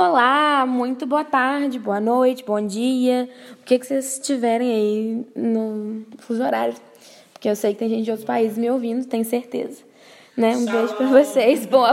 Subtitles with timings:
[0.00, 3.28] Olá, muito boa tarde, boa noite, bom dia.
[3.60, 6.76] O que, que vocês estiverem aí no fuso horário.
[7.32, 9.82] Porque eu sei que tem gente de outros países me ouvindo, tenho certeza.
[10.36, 10.56] Né?
[10.56, 11.66] Um beijo pra vocês.
[11.66, 11.84] Bom,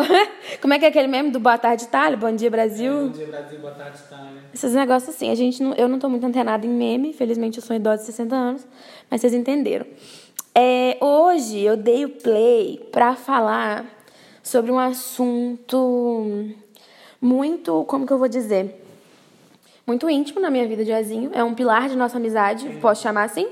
[0.62, 2.16] como é que é aquele meme do Boa Tarde Itália?
[2.16, 2.94] Bom dia, Brasil?
[2.94, 3.60] É, bom dia, Brasil.
[3.60, 4.42] Boa tarde, Itália.
[4.54, 5.32] Esses negócios assim.
[5.32, 7.12] A gente não, eu não tô muito antenada em meme.
[7.12, 8.68] Felizmente eu sou idosa de 60 anos.
[9.10, 9.88] Mas vocês entenderam.
[10.54, 13.84] É, hoje eu dei o play pra falar
[14.44, 16.54] sobre um assunto
[17.26, 18.82] muito, como que eu vou dizer?
[19.86, 21.32] Muito íntimo na minha vida de Azinho.
[21.34, 23.48] É um pilar de nossa amizade, posso chamar assim?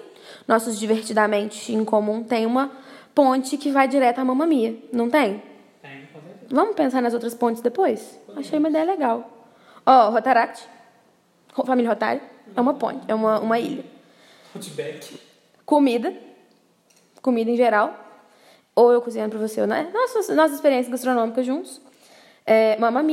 [0.47, 2.71] Nossos divertidamente em comum tem uma
[3.13, 5.41] ponte que vai direto à Mamma Mia, não tem?
[5.81, 6.47] Tem, com certeza.
[6.49, 8.17] Vamos pensar nas outras pontes depois?
[8.35, 9.29] Achei uma ideia legal.
[9.85, 10.63] Ó, Rotaract,
[11.53, 12.21] Ro- família Rotário,
[12.55, 13.83] é uma ponte, é uma, uma ilha.
[14.55, 15.19] Outback.
[15.65, 16.13] Comida,
[17.21, 17.99] comida em geral.
[18.75, 19.75] Ou eu cozinhando pra você, ou não.
[19.75, 19.83] é?
[19.91, 21.79] Nossas, nossas experiências gastronômicas juntos.
[22.45, 23.03] É, Mamma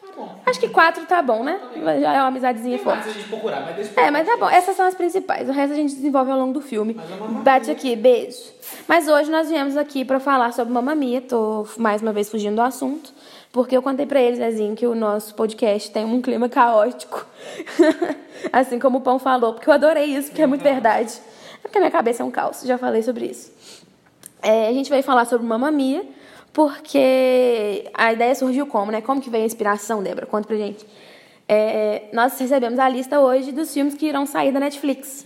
[0.00, 0.40] Tá bom.
[0.46, 1.60] Acho que quatro tá bom, né?
[2.00, 3.06] Já é uma amizadezinha Tem forte.
[3.06, 4.48] mais procurar, mas É, mas tá bom.
[4.48, 5.48] Essas são as principais.
[5.48, 6.96] O resto a gente desenvolve ao longo do filme.
[6.98, 8.38] É Bate aqui, beijo.
[8.86, 11.20] Mas hoje nós viemos aqui pra falar sobre Mamma Mia.
[11.20, 13.12] Tô mais uma vez fugindo do assunto.
[13.52, 17.24] Porque eu contei pra eles, Zezinho, que o nosso podcast tem um clima caótico.
[18.52, 19.54] assim como o Pão falou.
[19.54, 21.20] Porque eu adorei isso, porque é muito verdade.
[21.58, 22.62] É porque a minha cabeça é um caos.
[22.62, 23.52] Já falei sobre isso.
[24.44, 26.04] É, a gente vai falar sobre Mamma Mia,
[26.52, 29.00] porque a ideia surgiu como, né?
[29.00, 30.26] Como que veio a inspiração, Débora?
[30.26, 30.84] Conta pra gente.
[31.48, 35.24] É, nós recebemos a lista hoje dos filmes que irão sair da Netflix.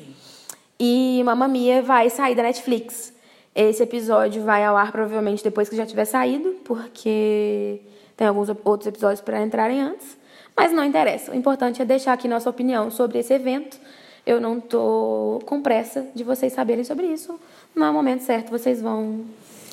[0.78, 3.12] E Mamma Mia vai sair da Netflix.
[3.52, 7.80] Esse episódio vai ao ar provavelmente depois que já tiver saído, porque
[8.16, 10.16] tem alguns outros episódios para entrarem antes.
[10.56, 11.32] Mas não interessa.
[11.32, 13.80] O importante é deixar aqui nossa opinião sobre esse evento.
[14.28, 17.40] Eu não tô com pressa de vocês saberem sobre isso.
[17.74, 19.24] No momento certo, vocês vão,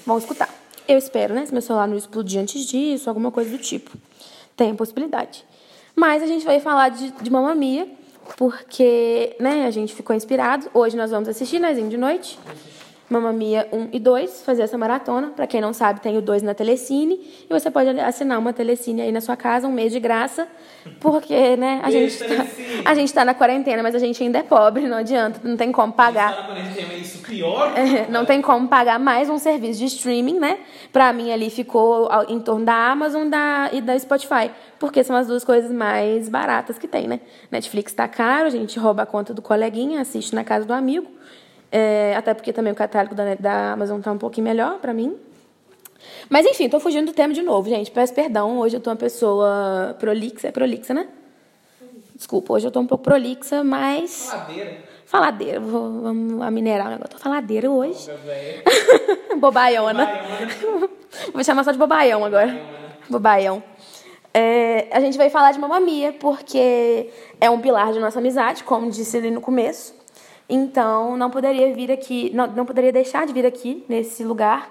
[0.05, 0.49] vão escutar.
[0.87, 1.45] Eu espero, né?
[1.45, 3.91] Se meu celular não explodir antes disso, alguma coisa do tipo.
[4.55, 5.43] Tem a possibilidade.
[5.93, 7.85] Mas a gente vai falar de, de Mamma Mia,
[8.37, 10.69] porque né, a gente ficou inspirado.
[10.73, 12.39] Hoje nós vamos assistir, Nezinho, de noite.
[13.07, 15.27] Mia 1 e 2, fazer essa maratona.
[15.35, 17.19] Pra quem não sabe, tem o 2 na Telecine.
[17.47, 20.47] E você pode assinar uma Telecine aí na sua casa, um mês de graça.
[20.99, 22.81] Porque, né, a gente, tá, Telecine.
[22.85, 25.71] a gente tá na quarentena, mas a gente ainda é pobre, não adianta, não tem
[25.71, 26.35] como pagar.
[26.35, 27.73] Tá na quarentena, isso pior.
[27.77, 30.57] É, não tem como pagar mais um serviço de streaming, né?
[30.91, 34.49] Pra mim ali ficou em torno da Amazon da, e da Spotify,
[34.79, 37.19] porque são as duas coisas mais baratas que tem, né?
[37.51, 41.07] Netflix tá caro, a gente rouba a conta do coleguinha, assiste na casa do amigo.
[41.77, 45.13] É, até porque também o catálogo da, da Amazon tá um pouquinho melhor pra mim.
[46.29, 47.91] Mas enfim, tô fugindo do tema de novo, gente.
[47.91, 50.47] Peço perdão, hoje eu tô uma pessoa prolixa.
[50.47, 51.05] É prolixa, né?
[52.15, 54.29] Desculpa, hoje eu tô um pouco prolixa, mas.
[54.31, 54.77] Ladeira.
[55.05, 57.11] Faladeira, vou, vamos minerar o negócio.
[57.11, 58.09] Tô faladeira hoje.
[58.25, 58.63] Velho.
[59.37, 60.05] Bobaiona.
[60.05, 60.89] Baiona.
[61.33, 62.57] Vou chamar só de bobaião agora.
[63.09, 63.61] Bobaião.
[64.33, 67.09] É, a gente vai falar de Mamma Mia, porque
[67.41, 70.04] é um pilar de nossa amizade, como disse ali no começo.
[70.47, 74.69] Então, não poderia vir aqui, não, não poderia deixar de vir aqui, nesse lugar,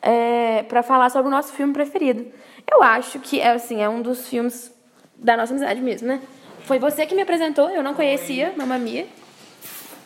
[0.00, 2.26] é, para falar sobre o nosso filme preferido.
[2.70, 4.72] Eu acho que é, assim, é um dos filmes
[5.16, 6.20] da nossa amizade mesmo, né?
[6.60, 9.06] Foi você que me apresentou, eu não conhecia Mamma Mia.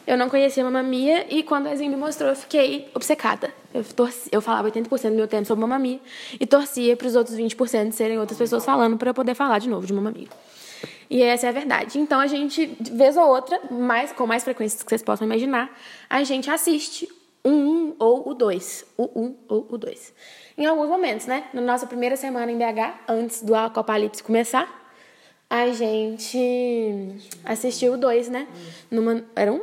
[0.07, 3.53] Eu não conhecia Mamma Mia e quando a Zinho me mostrou, eu fiquei obcecada.
[3.73, 6.01] Eu, torci, eu falava 80% do meu tempo sobre Mamma Mia
[6.39, 9.69] e torcia para os outros 20% serem outras pessoas falando para eu poder falar de
[9.69, 10.29] novo de Mamma Mia.
[11.11, 11.99] E essa é a verdade.
[11.99, 15.77] Então a gente, vez ou outra, mais, com mais frequência que vocês possam imaginar,
[16.09, 17.09] a gente assiste
[17.45, 18.87] um, um ou o dois.
[18.97, 20.15] O um ou o dois.
[20.57, 21.49] Em alguns momentos, né?
[21.53, 24.69] Na nossa primeira semana em BH, antes do Apocalipse começar,
[25.49, 26.39] a gente
[27.45, 28.47] assistiu o dois, né?
[28.89, 29.63] Numa, era um?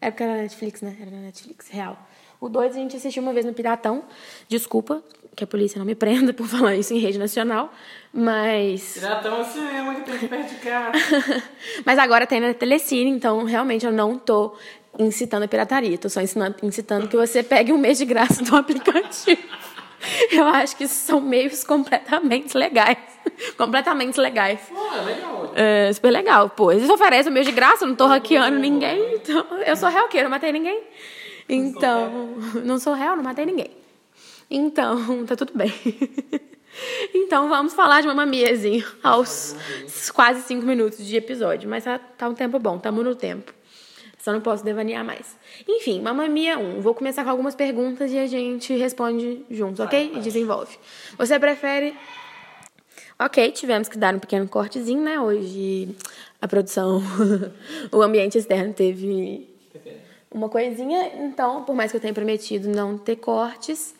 [0.00, 0.96] Era porque era na Netflix, né?
[1.00, 1.96] Era na Netflix, real.
[2.40, 4.02] O dois a gente assistiu uma vez no Piratão.
[4.48, 5.02] Desculpa
[5.36, 7.72] que a polícia não me prenda por falar isso em rede nacional,
[8.12, 8.98] mas...
[9.00, 10.92] Já estamos cinema que tem que perto de casa.
[11.84, 14.54] mas agora tem na Telecine, então realmente eu não tô
[14.98, 15.96] incitando a pirataria.
[15.98, 19.42] Tô só ensinando, incitando que você pegue um mês de graça do aplicativo.
[20.32, 22.96] Eu acho que isso são meios completamente legais.
[23.58, 24.60] completamente legais.
[24.66, 25.52] Pô, é legal.
[25.54, 26.72] É super legal, pô.
[26.72, 29.16] Eles oferecem o meu de graça, eu não tô hackeando ninguém.
[29.16, 30.82] Então, eu sou realqueira, não matei ninguém.
[31.52, 33.70] Então, não sou réu, não matei ninguém.
[34.48, 35.72] Então, tá tudo bem.
[37.12, 39.56] Então, vamos falar de Miazinho aos
[40.14, 41.68] quase cinco minutos de episódio.
[41.68, 43.52] Mas tá, tá um tempo bom, estamos no tempo.
[44.18, 45.36] Só não posso devanear mais.
[45.66, 46.80] Enfim, Mamma Mia 1.
[46.80, 50.12] Vou começar com algumas perguntas e a gente responde juntos, ok?
[50.14, 50.78] E desenvolve.
[51.18, 51.96] Você prefere
[53.18, 55.20] Ok, tivemos que dar um pequeno cortezinho, né?
[55.20, 55.94] Hoje
[56.40, 57.02] a produção,
[57.92, 59.46] o ambiente externo teve
[60.30, 63.94] uma coisinha, então, por mais que eu tenha prometido não ter cortes,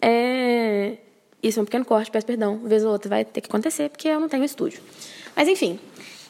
[0.00, 0.98] É...
[1.42, 2.58] Isso é um pequeno corte, peço perdão.
[2.64, 4.80] Vez ou outra vai ter que acontecer, porque eu não tenho estúdio.
[5.34, 5.78] Mas enfim,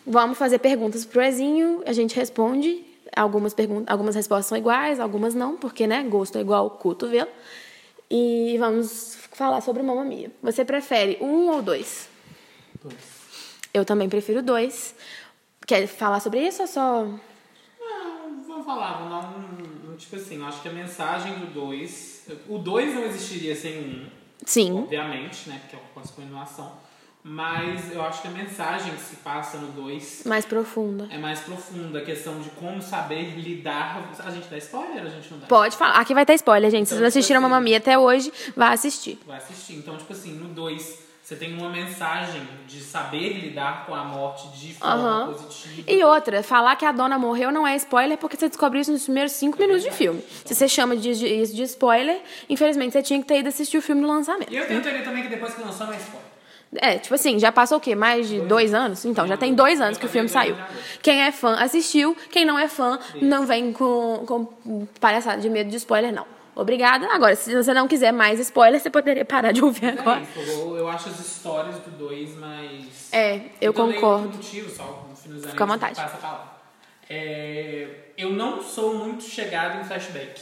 [0.07, 2.85] vamos fazer perguntas pro Ezinho, a gente responde.
[3.15, 7.31] Algumas, perguntas, algumas respostas são iguais, algumas não, porque, né, gosto é igual cotovelo.
[8.11, 10.31] E vamos falar sobre Mamma Mia.
[10.43, 12.09] Você prefere um ou dois?
[12.83, 12.95] Dois.
[13.73, 14.95] Eu também prefiro dois.
[15.67, 17.09] Quer falar sobre isso ou só...
[18.67, 19.93] Não, um.
[19.93, 22.27] um- Tipo assim, eu acho que a mensagem do 2.
[22.49, 24.07] O 2 não existiria sem o 1, um,
[24.45, 24.79] Sim.
[24.81, 25.59] obviamente, né?
[25.63, 26.73] Porque é uma continuação.
[27.29, 31.09] Mas eu acho que a mensagem que se passa no 2 Mais profunda.
[31.11, 31.99] é mais profunda.
[31.99, 34.11] A questão de como saber lidar.
[34.25, 35.47] A gente dá spoiler a gente não dá?
[35.47, 35.95] Pode falar.
[35.99, 36.87] Aqui vai ter spoiler, gente.
[36.89, 39.19] Se Então, vocês não assistiram tipo assim- até hoje, vá assistir.
[39.27, 39.75] Vai assistir.
[39.75, 44.47] Então, tipo assim, no 2 você tem uma mensagem de saber lidar com a morte
[44.57, 45.33] de forma Aham.
[45.33, 45.83] positiva.
[45.85, 49.03] E outra, falar que a dona morreu não é spoiler porque você descobriu isso nos
[49.03, 50.23] primeiros cinco minutos de filme.
[50.45, 53.77] Se você chama de, de- isso de spoiler, infelizmente você tinha que ter ido assistir
[53.77, 54.53] o filme no lançamento.
[54.53, 56.27] E eu tenho teoria também que depois que lançou, não é spoiler.
[56.77, 57.97] É, tipo assim, já passou o quê?
[57.97, 59.05] Mais de dois anos?
[59.05, 60.57] Então, já tem dois anos que o filme saiu.
[61.03, 65.71] Quem é fã assistiu, quem não é fã não vem com, com palhaçada de medo
[65.71, 66.37] de spoiler, não.
[66.57, 67.07] Obrigada.
[67.13, 70.23] Agora, se você não quiser mais spoiler, você poderia parar de ouvir É agora.
[70.23, 73.13] isso, eu, eu acho as histórias do 2 mais.
[73.13, 74.29] É, eu daí, concordo.
[74.31, 75.07] motivo, só
[75.51, 76.01] Fica à vontade.
[77.11, 80.41] É, eu não sou muito chegado em flashback.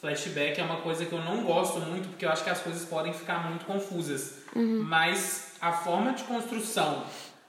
[0.00, 2.84] Flashback é uma coisa que eu não gosto muito, porque eu acho que as coisas
[2.84, 4.42] podem ficar muito confusas.
[4.54, 4.82] Uhum.
[4.84, 7.04] Mas a forma de construção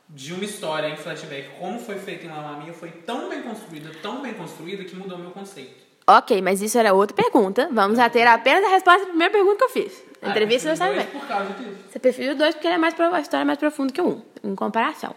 [0.08, 3.92] de uma história em flashback, como foi feita em Mamma Mia, foi tão bem construída,
[4.02, 5.89] tão bem construída, que mudou meu conceito.
[6.18, 7.70] Ok, mas isso era outra pergunta.
[7.72, 10.04] Vamos a ter apenas a resposta da primeira pergunta que eu fiz.
[10.22, 11.06] A entrevista Ah, você sabe bem.
[11.06, 11.72] por causa disso.
[11.90, 14.08] Você prefere o dois porque ele é mais, a história é mais profunda que o
[14.10, 15.16] um, em comparação.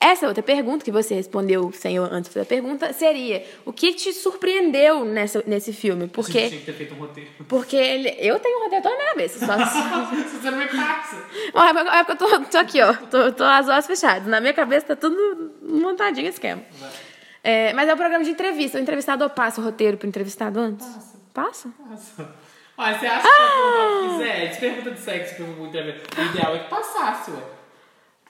[0.00, 3.94] Essa outra pergunta que você respondeu sem eu antes fazer a pergunta seria: o que
[3.94, 6.08] te surpreendeu nessa, nesse filme?
[6.08, 7.30] Porque, tinha que ter feito um roteiro.
[7.48, 9.46] porque ele, eu tenho um roteiro toda na minha cabeça.
[9.46, 11.16] Só, Você não me passa.
[11.54, 12.92] É porque- é eu tô, tô aqui, ó.
[12.94, 14.26] Tô, tô as olhos fechadas.
[14.26, 16.62] Na minha cabeça tá tudo montadinho esquema.
[17.44, 18.78] É, mas é um programa de entrevista.
[18.78, 20.86] O entrevistador passa o roteiro pro entrevistado antes?
[20.86, 21.18] Passa.
[21.34, 21.70] Passa?
[21.90, 22.34] Nossa.
[22.78, 25.66] Olha, você acha que a pergunta que fizer, de pergunta de sexo que eu vou
[25.66, 27.42] entrevistar, o ideal é que passasse, ué.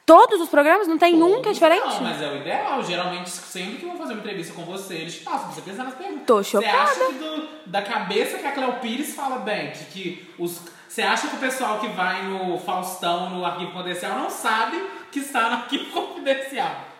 [0.04, 0.88] Todos os programas?
[0.88, 1.84] Não tem um que é diferente?
[1.86, 2.82] Não, mas é o ideal.
[2.82, 5.52] Geralmente, sempre que vão fazer uma entrevista com você, eles passam.
[5.52, 6.26] Você pensa nas perguntas.
[6.26, 6.78] Tô Você chocada.
[6.82, 10.60] acha que do- da cabeça que a Cleo Pires fala bem, que, que os...
[10.88, 14.76] Você acha que o pessoal que vai no Faustão, no Arquivo Confidencial, não sabe
[15.12, 16.91] que está no Arquivo Confidencial?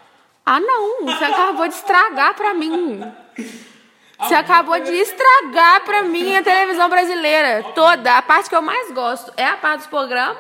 [0.44, 1.04] Ah, não.
[1.06, 3.00] Você acabou de estragar pra mim.
[4.18, 8.16] Você acabou de estragar pra mim a televisão brasileira toda.
[8.18, 10.38] A parte que eu mais gosto é a parte dos programas.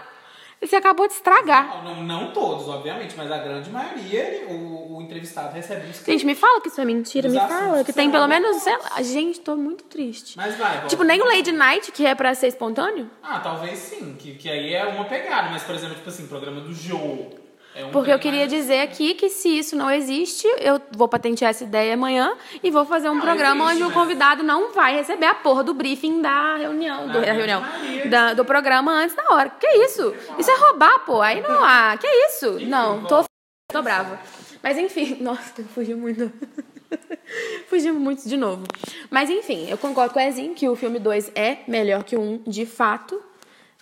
[0.60, 1.82] E você acabou de estragar.
[1.82, 6.12] Não, não todos, obviamente, mas a grande maioria, ele- o, o entrevistado recebe script.
[6.12, 7.28] Gente, me fala que isso é mentira.
[7.28, 9.02] Me fala que tem pelo menos, sei lá.
[9.02, 10.36] Gente, tô muito triste.
[10.36, 10.86] Mas vai, volta.
[10.86, 13.10] Tipo, nem o Lady Night, que é pra ser espontâneo.
[13.20, 16.60] Ah, talvez sim, que, que aí é uma pegada, mas por exemplo, tipo assim, programa
[16.60, 17.41] do Joe.
[17.74, 21.50] É um Porque eu queria dizer aqui que se isso não existe, eu vou patentear
[21.50, 24.72] essa ideia amanhã e vou fazer um Não, programa existe, onde o mas- convidado não
[24.72, 27.62] vai receber a porra do briefing da reunião, do, da reunião,
[28.10, 29.48] da- do programa antes da hora.
[29.50, 30.14] Que isso?
[30.38, 31.22] Isso é roubar, pô.
[31.22, 31.96] Aí não há.
[31.96, 32.58] Que isso?
[32.60, 33.24] Não, tô,
[33.72, 34.20] tô brava.
[34.62, 36.30] Mas enfim, nossa, fugiu muito.
[37.68, 38.64] Fugimos muito de novo.
[39.10, 42.20] Mas enfim, eu concordo com o Ezinho que o filme 2 é melhor que o
[42.20, 43.18] 1, de fato.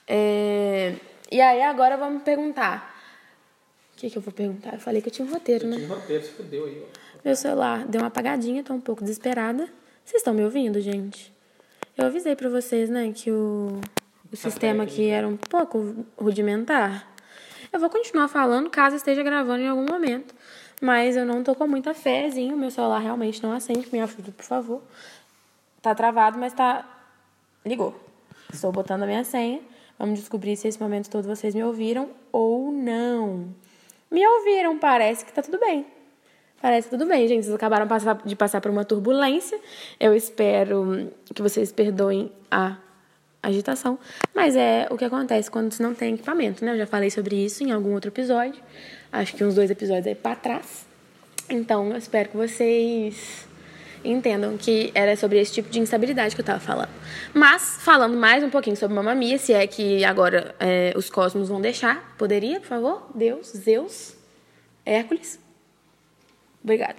[0.06, 0.94] É,
[1.30, 2.89] E aí agora vamos perguntar.
[4.00, 4.73] O que, que eu vou perguntar?
[4.73, 5.76] Eu falei que eu tinha um roteiro, né?
[5.76, 6.87] Tinha um roteiro, se fudeu aí, ó.
[7.23, 9.69] Meu celular deu uma apagadinha, tô um pouco desesperada.
[10.02, 11.30] Vocês estão me ouvindo, gente?
[11.99, 13.78] Eu avisei pra vocês, né, que o,
[14.33, 17.14] o sistema aqui era um pouco rudimentar.
[17.71, 20.35] Eu vou continuar falando caso esteja gravando em algum momento.
[20.80, 22.57] Mas eu não tô com muita fézinho.
[22.57, 23.87] Meu celular realmente não acende.
[23.92, 24.83] Me ajuda, por favor.
[25.83, 26.88] Tá travado, mas tá.
[27.66, 27.95] Ligou.
[28.50, 29.61] Estou botando a minha senha.
[29.99, 33.54] Vamos descobrir se esse momento todo vocês me ouviram ou não.
[34.11, 35.87] Me ouviram, parece que tá tudo bem.
[36.61, 37.45] Parece que tudo bem, gente.
[37.45, 37.87] Vocês acabaram
[38.25, 39.59] de passar por uma turbulência.
[39.99, 42.76] Eu espero que vocês perdoem a
[43.43, 43.99] agitação.
[44.35, 46.73] Mas é o que acontece quando você não tem equipamento, né?
[46.73, 48.61] Eu já falei sobre isso em algum outro episódio.
[49.11, 50.87] Acho que uns dois episódios aí pra trás.
[51.49, 53.49] Então, eu espero que vocês
[54.04, 56.90] entendam que era sobre esse tipo de instabilidade que eu tava falando.
[57.35, 61.49] Mas, falando mais um pouquinho sobre Mamma Mia, se é que agora é, os cosmos
[61.49, 63.11] vão deixar, poderia, por favor?
[63.14, 64.14] Deus, Zeus,
[64.85, 65.38] Hércules?
[66.62, 66.97] Obrigada.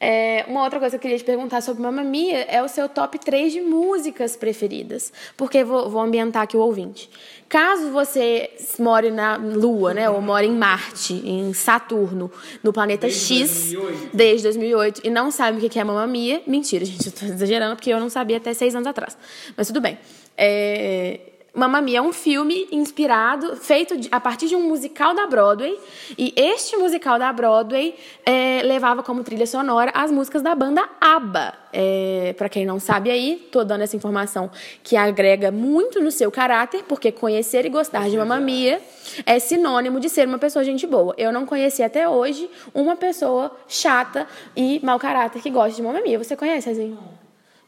[0.00, 2.88] É, uma outra coisa que eu queria te perguntar sobre Mamma Mia é o seu
[2.88, 5.12] top 3 de músicas preferidas.
[5.36, 7.10] Porque vou, vou ambientar aqui o ouvinte.
[7.48, 10.08] Caso você more na Lua, né?
[10.08, 12.30] Ou more em Marte, em Saturno,
[12.62, 14.16] no planeta Desde X, 2008.
[14.16, 17.74] desde 2008, e não sabe o que é Mamma Mia, mentira, gente, eu tô exagerando,
[17.74, 19.16] porque eu não sabia até seis anos atrás.
[19.56, 19.98] Mas tudo bem.
[20.36, 21.20] É,
[21.58, 25.76] Mamma Mia é um filme inspirado, feito de- a partir de um musical da Broadway.
[26.16, 31.54] E este musical da Broadway é, levava como trilha sonora as músicas da banda ABBA.
[31.72, 34.50] É, para quem não sabe aí, tô dando essa informação
[34.82, 38.80] que agrega muito no seu caráter, porque conhecer e gostar de Mamma Mia
[39.26, 41.12] é sinônimo de ser uma pessoa gente boa.
[41.18, 46.00] Eu não conheci até hoje uma pessoa chata e mau caráter que gosta de Mamma
[46.00, 46.18] Mia.
[46.18, 46.98] Você conhece, Azinho?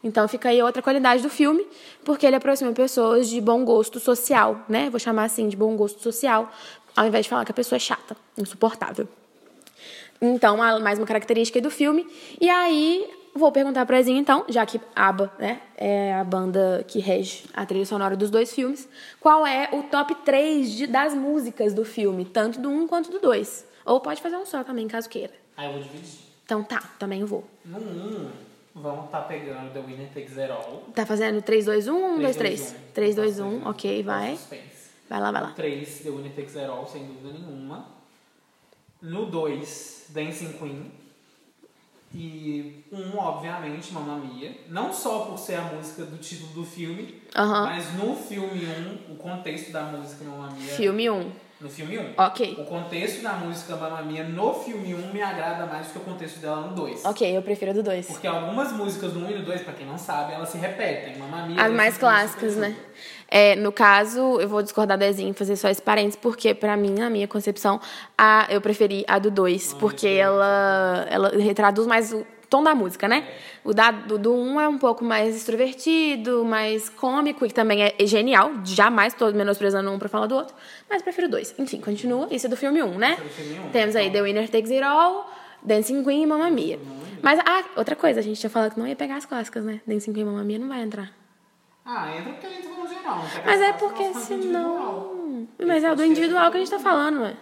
[0.03, 1.65] Então fica aí outra qualidade do filme,
[2.03, 4.89] porque ele aproxima pessoas de bom gosto social, né?
[4.89, 6.51] Vou chamar assim de bom gosto social,
[6.95, 9.07] ao invés de falar que a pessoa é chata, insuportável.
[10.21, 12.07] Então, mais uma característica aí do filme.
[12.39, 16.99] E aí, vou perguntar pra Zinha, então, já que ABBA, né, é a banda que
[16.99, 18.87] rege a trilha sonora dos dois filmes,
[19.19, 23.19] qual é o top 3 de, das músicas do filme, tanto do 1 quanto do
[23.19, 23.65] 2?
[23.85, 25.33] Ou pode fazer um só também, caso queira.
[25.57, 26.19] Aí eu vou dividir.
[26.45, 27.43] Então tá, também vou.
[27.65, 27.79] No
[28.75, 30.83] 1, vamos estar pegando The Winner Takes It All.
[30.93, 32.59] Tá fazendo 3, 2, 1, 1, 2, 3?
[32.59, 34.37] 3, 3, 2, 2, 1, ok, vai.
[35.09, 35.51] Vai lá, vai lá.
[35.51, 37.85] 3, The Winner Takes It All, sem dúvida nenhuma.
[39.01, 40.91] No 2, Dancing Queen.
[42.13, 44.53] E um, obviamente, Mamma Mia.
[44.67, 47.65] Não só por ser a música do título do filme, Aham.
[47.65, 48.65] mas no filme
[49.09, 50.73] 1, o contexto da música Mamma Mia.
[50.73, 51.31] Filme 1.
[51.61, 52.13] No filme 1.
[52.17, 52.55] Ok.
[52.57, 56.01] O contexto da música Mamma Mia no filme 1 me agrada mais do que o
[56.01, 57.05] contexto dela no 2.
[57.05, 58.07] Ok, eu prefiro a do 2.
[58.07, 61.19] Porque algumas músicas no 1 e no 2, pra quem não sabe, elas se repetem.
[61.19, 62.75] Mamma Mia, As Dancing mais clássicas, né?
[63.27, 66.75] É, no caso, eu vou discordar da Ezinha e fazer só esse parênteses, porque pra
[66.75, 67.79] mim, na minha concepção,
[68.17, 73.07] a, eu preferi a do 2, porque ela, ela retraduz mais o tom da música,
[73.07, 73.25] né?
[73.63, 77.81] O da, do, do 1 um é um pouco mais extrovertido, mais cômico, e também
[77.81, 78.51] é genial.
[78.65, 80.53] Jamais tô menosprezando um pra falar do outro,
[80.89, 81.55] mas prefiro 2.
[81.57, 82.27] Enfim, continua.
[82.29, 83.13] Isso é do filme 1, um, né?
[83.13, 83.69] É do filme um.
[83.69, 85.31] Temos aí The Winner Takes It All,
[85.63, 86.77] Dancing Queen e Mamma Mia.
[87.21, 89.79] Mas, ah, outra coisa, a gente tinha falado que não ia pegar as clássicas, né?
[89.87, 91.09] Dancing Queen e Mamma Mia não vai entrar.
[91.85, 93.23] Ah, entra porque a gente falou geral.
[93.33, 95.47] quer Mas é porque senão.
[95.65, 97.33] Mas é o do individual que a gente tá falando, ué.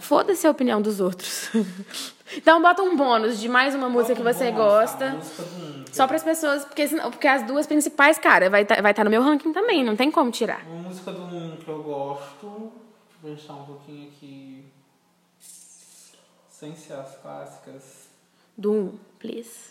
[0.00, 1.50] Foda-se a opinião dos outros.
[2.36, 5.10] Então bota um bônus de mais uma música que um você bônus, tá?
[5.10, 5.42] gosta.
[5.42, 9.02] Um, Só para as pessoas, porque, porque as duas principais, cara, vai estar vai tá
[9.02, 10.64] no meu ranking também, não tem como tirar.
[10.66, 12.72] Uma música do um que eu gosto.
[13.20, 14.64] Deixa eu pensar um pouquinho aqui.
[16.48, 18.08] Sem ser as clássicas.
[18.56, 19.70] Do 1, please.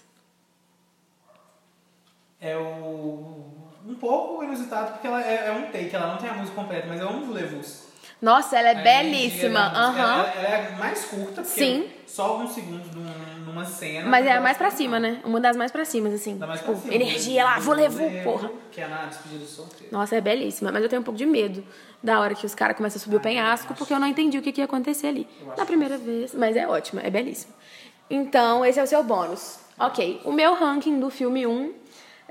[2.42, 3.46] É o.
[3.88, 6.88] Um pouco inusitado, porque ela é, é um take, ela não tem a música completa,
[6.88, 7.89] mas eu amo Voulez-Vous.
[8.22, 9.60] Nossa, ela é A belíssima.
[9.70, 10.20] música, Aham.
[10.20, 11.88] Ela, ela é mais curta, porque Sim.
[12.06, 14.10] só alguns segundos num- numa cena.
[14.10, 15.22] Mas é a mais pra cima, né?
[15.24, 16.38] Uma das mais pra cima, assim.
[16.38, 16.94] Da mais Tipo, pra cima.
[16.96, 18.52] energia lá, vou levar, porra.
[18.72, 19.86] Que é na despedida do solteiro.
[19.90, 20.70] Nossa, é belíssima.
[20.72, 21.64] Mas eu tenho um pouco de medo
[22.04, 24.42] da hora que os caras começam a subir o penhasco, porque eu não entendi o
[24.42, 25.26] que, que ia acontecer ali.
[25.58, 26.34] Na primeira vez.
[26.34, 27.54] Mas é ótima, é belíssima.
[28.10, 29.60] Então, esse é o seu bônus.
[29.80, 31.74] Ok, o meu ranking do filme 1.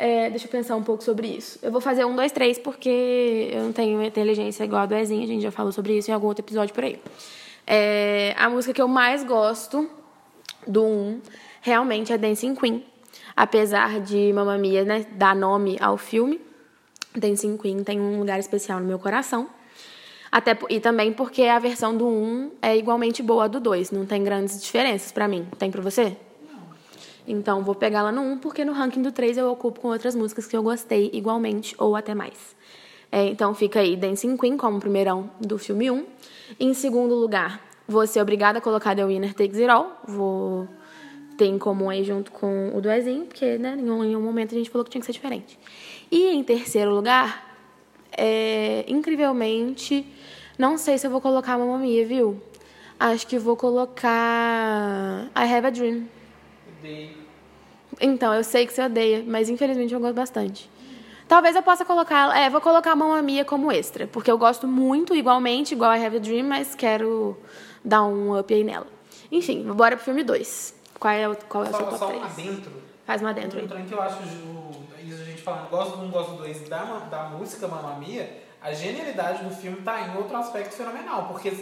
[0.00, 1.58] É, deixa eu pensar um pouco sobre isso.
[1.60, 5.24] Eu vou fazer um, dois, três, porque eu não tenho inteligência igual a do Ezinho,
[5.24, 7.00] a gente já falou sobre isso em algum outro episódio por aí.
[7.66, 9.90] É, a música que eu mais gosto
[10.64, 11.20] do 1
[11.60, 12.84] realmente é Dancing Queen.
[13.36, 16.40] Apesar de Mamma Mia né, dar nome ao filme,
[17.12, 19.50] Dancing Queen tem um lugar especial no meu coração.
[20.30, 23.90] Até, e também porque a versão do 1 é igualmente boa do 2.
[23.90, 25.48] Não tem grandes diferenças pra mim.
[25.58, 26.16] Tem pra você?
[27.30, 30.16] Então, vou pegar lá no 1, porque no ranking do 3 eu ocupo com outras
[30.16, 32.56] músicas que eu gostei igualmente ou até mais.
[33.12, 36.06] É, então, fica aí Dancing Queen como primeirão do filme 1.
[36.58, 39.92] Em segundo lugar, vou ser obrigada a colocar The Winner Takes It All.
[40.06, 40.66] Vou
[41.36, 42.88] ter em comum aí junto com o do
[43.28, 45.58] porque né, em um, em um momento a gente falou que tinha que ser diferente.
[46.10, 47.56] E em terceiro lugar,
[48.16, 50.06] é, incrivelmente,
[50.58, 52.40] não sei se eu vou colocar Mamma Mia, viu?
[52.98, 56.08] Acho que vou colocar I Have a Dream.
[58.00, 60.70] Então, eu sei que você odeia, mas infelizmente eu gosto bastante.
[61.26, 62.36] Talvez eu possa colocar.
[62.36, 66.04] É, vou colocar a Mamma Mia como extra, porque eu gosto muito, igualmente, igual I
[66.04, 67.36] Have a Dream, mas quero
[67.84, 68.86] dar um up aí nela.
[69.30, 70.74] Enfim, bora pro filme 2.
[70.98, 72.22] Qual é o, qual é o seu Só, top só 3?
[72.24, 72.72] adentro.
[73.04, 76.10] Faz uma dentro Um trem que eu acho, isso a gente falando, gosto do um,
[76.10, 80.36] gosto do dois, da, da música Mamma Mia, a genialidade do filme tá em outro
[80.36, 81.52] aspecto fenomenal, porque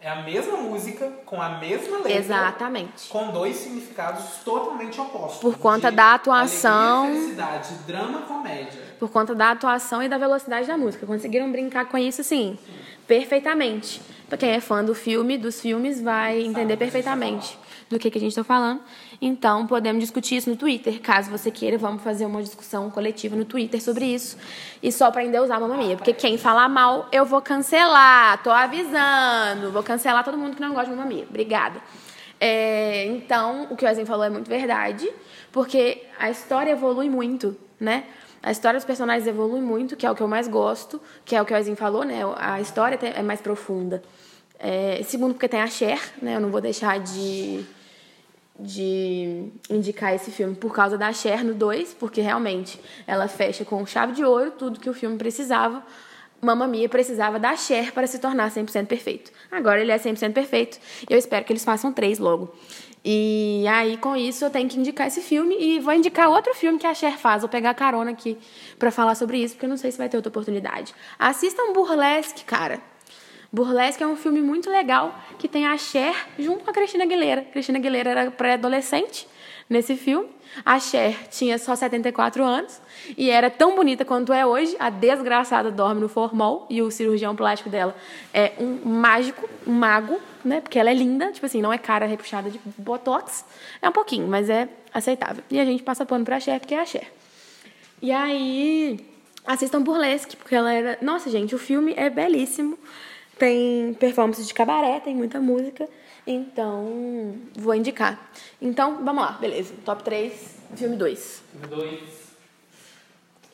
[0.00, 3.08] é a mesma música, com a mesma letra, Exatamente.
[3.08, 5.40] com dois significados totalmente opostos.
[5.40, 7.04] Por conta da atuação.
[7.04, 8.82] Alegria, felicidade, drama, comédia.
[8.98, 11.06] Por conta da atuação e da velocidade da música.
[11.06, 12.58] Conseguiram brincar com isso, assim,
[13.06, 14.00] perfeitamente.
[14.28, 17.56] Pra quem é fã do filme, dos filmes, vai entender perfeitamente
[17.88, 18.80] do que, que a gente tá falando.
[19.20, 21.00] Então, podemos discutir isso no Twitter.
[21.00, 24.36] Caso você queira, vamos fazer uma discussão coletiva no Twitter sobre isso.
[24.82, 25.96] E só pra endeusar a Mamma Mia.
[25.96, 28.42] Porque quem falar mal, eu vou cancelar.
[28.42, 29.70] Tô avisando.
[29.72, 31.24] Vou cancelar todo mundo que não gosta de Mamma Mia.
[31.28, 31.80] Obrigada.
[32.40, 35.08] É, então, o que o Wesley falou é muito verdade.
[35.52, 38.04] Porque a história evolui muito, né?
[38.42, 41.42] A história dos personagens evolui muito, que é o que eu mais gosto, que é
[41.42, 42.20] o que o Ezinho falou, né?
[42.36, 44.02] A história é mais profunda.
[44.58, 46.36] É, segundo, porque tem a Cher, né?
[46.36, 47.64] Eu não vou deixar de,
[48.58, 53.84] de indicar esse filme por causa da Cher no 2, porque realmente ela fecha com
[53.84, 55.82] chave de ouro tudo que o filme precisava.
[56.40, 59.32] Mamma Mia precisava da Cher para se tornar 100% perfeito.
[59.50, 60.78] Agora ele é 100% perfeito
[61.08, 62.54] e eu espero que eles façam três logo.
[63.08, 66.76] E aí, com isso, eu tenho que indicar esse filme e vou indicar outro filme
[66.76, 67.42] que a Cher faz.
[67.42, 68.36] Vou pegar carona aqui
[68.80, 70.92] para falar sobre isso, porque eu não sei se vai ter outra oportunidade.
[71.16, 72.80] Assistam Burlesque, cara.
[73.52, 77.42] Burlesque é um filme muito legal que tem a Cher junto com a Cristina Aguilera.
[77.42, 79.28] Cristina Aguilera era pré-adolescente
[79.68, 80.28] nesse filme.
[80.64, 82.80] A Cher tinha só 74 anos
[83.16, 84.76] e era tão bonita quanto é hoje.
[84.78, 87.94] A desgraçada dorme no formol e o cirurgião plástico dela
[88.32, 90.60] é um mágico, um mago, né?
[90.60, 93.44] Porque ela é linda, tipo assim, não é cara repuxada de botox.
[93.82, 95.42] É um pouquinho, mas é aceitável.
[95.50, 97.12] E a gente passa pano pra Cher porque é a Cher.
[98.00, 99.00] E aí,
[99.46, 100.98] assistam Burlesque, porque ela era.
[101.02, 102.78] Nossa, gente, o filme é belíssimo.
[103.38, 105.88] Tem performances de cabaré, tem muita música.
[106.26, 108.18] Então, vou indicar.
[108.60, 109.74] Então, vamos lá, beleza.
[109.84, 111.42] Top 3, filme 2.
[111.52, 112.26] Filme 2.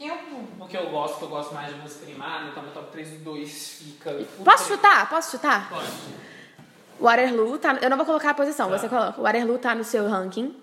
[0.00, 0.16] Eu,
[0.58, 3.68] porque eu gosto, eu gosto mais de música animada, então meu top 3 do 2
[3.78, 4.26] fica.
[4.44, 5.08] Posso chutar?
[5.08, 5.68] Posso chutar?
[5.68, 5.86] Pode.
[7.00, 7.78] Waterloo tá.
[7.80, 8.78] Eu não vou colocar a posição, Tá.
[8.78, 9.20] você coloca.
[9.20, 10.56] Waterloo tá no seu ranking.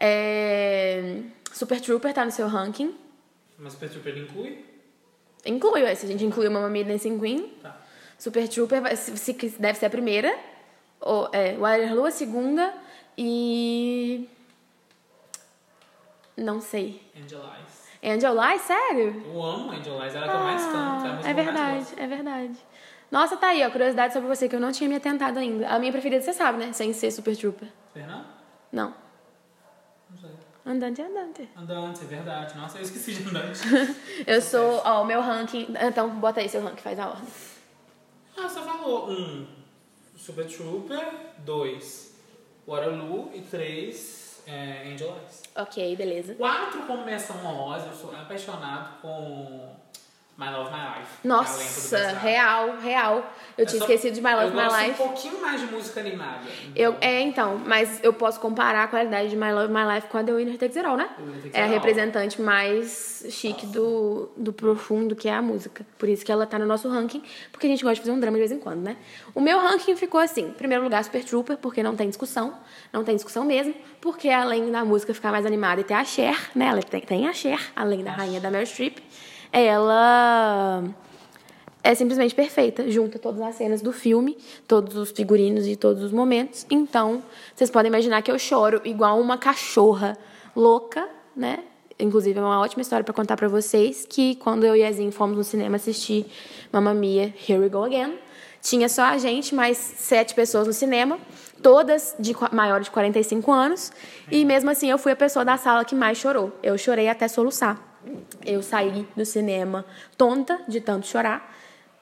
[0.00, 1.20] É,
[1.52, 2.94] Super Trooper tá no seu ranking.
[3.58, 4.64] Mas o Super inclui?
[5.44, 7.48] Inclui, ué, se a gente inclui o Mamma Mia Dancing Queen.
[7.62, 7.76] Tá.
[8.18, 8.82] Super Trooper
[9.58, 10.34] deve ser a primeira.
[11.02, 12.72] Ou, é, Waterloo a segunda.
[13.16, 14.28] E.
[16.36, 17.02] Não sei.
[17.16, 17.82] Angel Eyes.
[18.16, 19.22] Angel Eyes, sério?
[19.26, 21.06] Eu amo Angel Eyes, ela é a que eu mais canto.
[21.06, 22.58] É, Ah, é verdade, é verdade.
[23.10, 25.68] Nossa, tá aí, ó, curiosidade sobre você que eu não tinha me atentado ainda.
[25.68, 26.72] A minha preferida você sabe, né?
[26.72, 27.68] Sem ser Super Trooper.
[27.92, 28.24] Fernando?
[28.72, 28.94] Não.
[30.10, 30.30] Não sei.
[30.64, 31.48] Andante, andante.
[31.56, 32.56] Andante, é verdade.
[32.56, 33.60] Nossa, eu esqueci de Andante.
[34.26, 35.66] Eu sou, ó, o meu ranking.
[35.80, 37.24] Então, bota aí seu ranking, faz a ordem.
[38.38, 39.10] ah, você falou.
[39.10, 39.46] Um,
[40.22, 41.04] Super Trooper.
[41.38, 42.14] Dois,
[42.64, 43.32] Waterloo.
[43.34, 45.42] E três, é, Angel Eyes.
[45.56, 46.36] Ok, beleza.
[46.36, 49.74] Quatro, como menção honrosa, eu sou apaixonado com
[50.36, 51.10] My Love, My Life.
[51.22, 53.32] é Nossa, real, real.
[53.56, 54.90] Eu É tinha só- esquecido de My Love, eu My gosto Life.
[54.90, 56.40] um pouquinho mais de música animada.
[56.74, 60.16] Eu, é, então, mas eu posso comparar a qualidade de My Love, My Life com
[60.18, 61.10] a The Winner Takes It All, né?
[61.42, 65.84] Takes É a representante mais chique do, do profundo que é a música.
[65.98, 68.18] Por isso que ela tá no nosso ranking, porque a gente gosta de fazer um
[68.18, 68.96] drama de vez em quando, né?
[69.34, 72.54] O meu ranking ficou assim: em primeiro lugar, Super Trooper, porque não tem discussão.
[72.90, 76.50] Não tem discussão mesmo, porque além da música ficar mais animada e ter a Cher,
[76.54, 76.66] né?
[76.68, 78.98] Ela tem, tem a Cher, além da rainha da Meryl Streep.
[79.52, 80.82] Ela
[81.84, 86.12] é simplesmente perfeita, junta todas as cenas do filme, todos os figurinos e todos os
[86.12, 86.64] momentos.
[86.70, 87.22] Então,
[87.54, 90.16] vocês podem imaginar que eu choro igual uma cachorra
[90.56, 91.58] louca, né?
[91.98, 95.36] Inclusive, é uma ótima história para contar para vocês que quando eu e a fomos
[95.36, 96.26] no cinema assistir
[96.72, 98.18] Mamma Mia, Here We Go Again,
[98.60, 101.18] tinha só a gente, mais sete pessoas no cinema,
[101.62, 103.92] todas de maiores de 45 anos,
[104.30, 106.52] e mesmo assim eu fui a pessoa da sala que mais chorou.
[106.62, 107.91] Eu chorei até soluçar.
[108.44, 109.84] Eu saí do cinema
[110.16, 111.52] tonta de tanto chorar.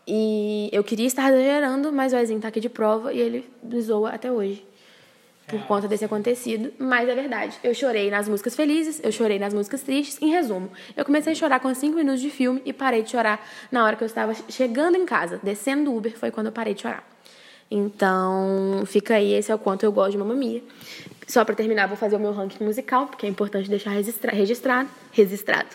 [0.06, 3.80] E eu queria estar exagerando, mas o Ezinho tá aqui de prova e ele me
[3.80, 4.66] zoa até hoje.
[5.46, 6.72] Por conta desse acontecido.
[6.78, 7.58] Mas é verdade.
[7.62, 10.20] Eu chorei nas músicas felizes, eu chorei nas músicas tristes.
[10.22, 13.44] Em resumo, eu comecei a chorar com 5 minutos de filme e parei de chorar
[13.70, 15.40] na hora que eu estava chegando em casa.
[15.42, 17.04] Descendo do Uber foi quando eu parei de chorar.
[17.70, 20.60] Então, fica aí, esse é o quanto eu gosto de Mamma Mia.
[21.28, 24.88] Só pra terminar, vou fazer o meu ranking musical, porque é importante deixar registra registrado.
[25.12, 25.68] registrado.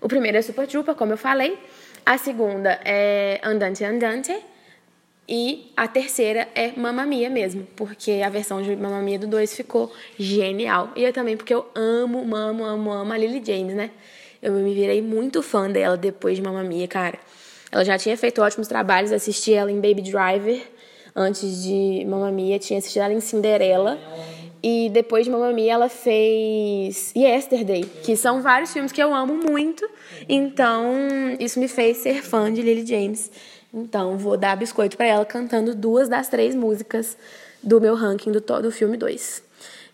[0.00, 1.58] O primeiro é Super Trooper, como eu falei.
[2.04, 4.34] A segunda é Andante Andante.
[5.26, 9.54] E a terceira é Mamma Mia mesmo, porque a versão de Mamma Mia do 2
[9.56, 10.90] ficou genial.
[10.94, 13.90] E eu também porque eu amo, amo, amo, amo a Lily James, né?
[14.42, 17.18] Eu me virei muito fã dela depois de Mamma Mia, cara.
[17.72, 20.60] Ela já tinha feito ótimos trabalhos, assisti ela em Baby Driver,
[21.16, 23.98] antes de Mamma Mia, tinha assistido ela em Cinderela.
[24.66, 29.34] E depois de Mamma Mia, ela fez Yesterday, que são vários filmes que eu amo
[29.34, 29.86] muito.
[30.26, 30.90] Então,
[31.38, 33.30] isso me fez ser fã de Lily James.
[33.74, 37.14] Então, vou dar biscoito pra ela cantando duas das três músicas
[37.62, 39.42] do meu ranking do, do filme 2.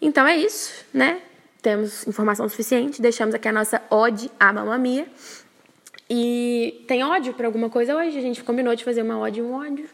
[0.00, 1.20] Então é isso, né?
[1.61, 3.02] Temos informação suficiente.
[3.02, 5.04] Deixamos aqui a nossa ode à Mamma Mia.
[6.09, 8.16] E tem ódio pra alguma coisa hoje?
[8.16, 9.90] A gente combinou de fazer uma ode e um ódio.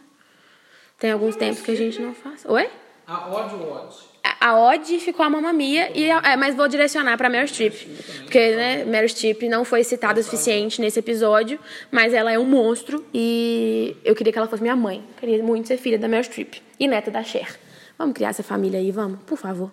[0.99, 2.45] Tem alguns tempos que a gente não faz.
[2.45, 2.69] Oi?
[3.07, 4.16] A ódio, ódio.
[4.41, 7.75] A ode ficou a Mamma Mia, e, a- é, mas vou direcionar pra Meryl Streep.
[8.23, 11.59] Porque, né, Meryl Streep não foi citada o suficiente nesse episódio,
[11.91, 15.03] mas ela é um monstro e eu queria que ela fosse minha mãe.
[15.19, 17.59] Queria muito ser filha da Meryl Streep e neta da Cher.
[17.99, 19.21] Vamos criar essa família aí, vamos?
[19.27, 19.71] Por favor.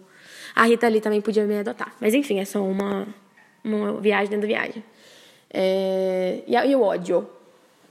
[0.55, 1.93] A Rita Lee também podia me adotar.
[1.99, 3.07] Mas enfim, é só uma,
[3.63, 4.83] uma viagem dentro da viagem.
[5.49, 7.27] É, e, e o ódio?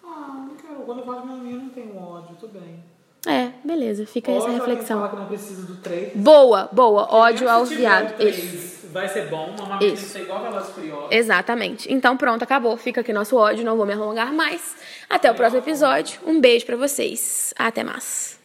[0.04, 0.46] Ah.
[0.84, 2.82] Quando eu falo de não tenho ódio, tudo bem.
[3.26, 4.98] É, beleza, fica essa Ódio a quem reflexão.
[4.98, 6.12] fala que não precisa do 3.
[6.16, 7.06] Boa, boa.
[7.14, 8.12] Ódio aos viados.
[8.18, 8.88] Isso.
[8.92, 10.08] Vai ser bom, Mia tem que Isso.
[10.12, 11.06] ser igual a Velozes Furiosos.
[11.10, 11.90] Exatamente.
[11.92, 12.76] Então pronto, acabou.
[12.76, 14.74] Fica aqui nosso ódio, não vou me alongar mais.
[15.08, 16.20] Até o próximo episódio.
[16.26, 17.54] Um beijo pra vocês.
[17.56, 18.41] Até mais.